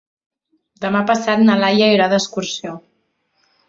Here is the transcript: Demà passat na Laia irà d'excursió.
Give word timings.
Demà 0.85 1.03
passat 1.13 1.45
na 1.45 1.59
Laia 1.61 1.93
irà 1.99 2.11
d'excursió. 2.15 2.79